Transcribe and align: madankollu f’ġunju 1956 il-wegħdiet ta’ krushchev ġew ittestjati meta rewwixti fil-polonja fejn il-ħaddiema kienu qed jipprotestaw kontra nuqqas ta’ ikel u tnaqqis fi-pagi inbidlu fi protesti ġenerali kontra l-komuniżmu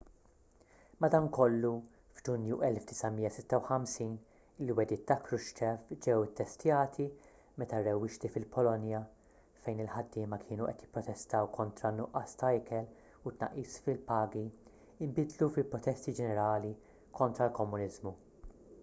madankollu 1.03 1.69
f’ġunju 2.19 2.55
1956 2.67 4.05
il-wegħdiet 4.67 5.03
ta’ 5.11 5.17
krushchev 5.27 5.91
ġew 6.07 6.23
ittestjati 6.29 7.05
meta 7.63 7.83
rewwixti 7.89 8.31
fil-polonja 8.37 9.01
fejn 9.67 9.83
il-ħaddiema 9.85 10.41
kienu 10.47 10.69
qed 10.71 10.85
jipprotestaw 10.87 11.49
kontra 11.59 11.93
nuqqas 11.99 12.35
ta’ 12.43 12.51
ikel 12.61 12.87
u 13.25 13.35
tnaqqis 13.35 13.75
fi-pagi 13.89 14.43
inbidlu 15.09 15.51
fi 15.59 15.67
protesti 15.75 16.19
ġenerali 16.23 16.73
kontra 17.21 17.47
l-komuniżmu 17.51 18.15